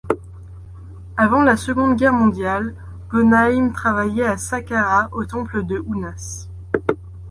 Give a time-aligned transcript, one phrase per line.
[1.15, 2.73] Avant la Seconde Guerre mondiale,
[3.09, 6.47] Goneim travaillait à Saqqarah au temple de Ounas.